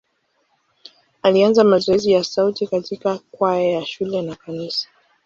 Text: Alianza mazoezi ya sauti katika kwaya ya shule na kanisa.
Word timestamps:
Alianza 1.21 1.63
mazoezi 1.63 2.11
ya 2.11 2.23
sauti 2.23 2.67
katika 2.67 3.19
kwaya 3.31 3.71
ya 3.71 3.85
shule 3.85 4.21
na 4.21 4.35
kanisa. 4.35 4.87